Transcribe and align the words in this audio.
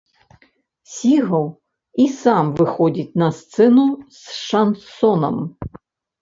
Сігаў 0.93 1.43
і 2.05 2.07
сам 2.21 2.45
выходзіць 2.61 3.17
на 3.23 3.29
сцэну 3.41 3.85
з 4.17 4.39
шансонам. 4.47 5.37